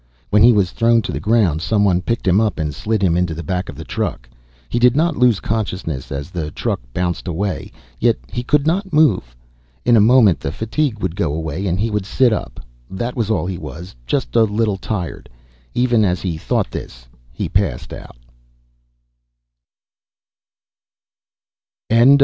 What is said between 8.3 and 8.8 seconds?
he could